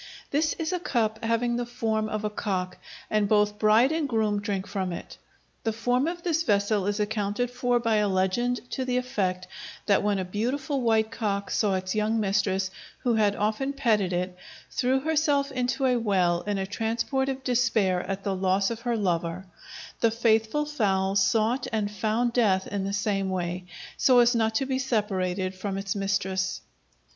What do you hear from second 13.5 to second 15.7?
petted it, throw herself